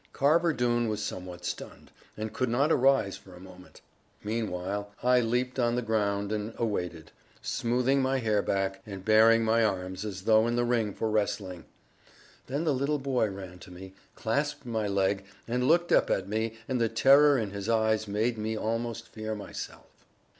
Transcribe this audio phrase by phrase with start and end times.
[0.13, 3.81] Carver Doone was somewhat stunned, and could not arise for a moment.
[4.23, 7.11] Meanwhile I leaped on the ground and awaited,
[7.43, 11.65] smoothing my hair back, and baring my arms, as though in the ring for wrestling.
[12.47, 16.57] Then the little boy ran to me, clasped my leg, and looked up at me,
[16.67, 20.07] and the terror in his eyes made me almost fear myself.